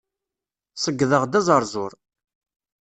Ṣeyydeɣ-d 0.83 1.37
azeṛzuṛ. 1.39 1.91